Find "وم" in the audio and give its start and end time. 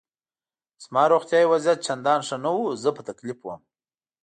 3.43-3.61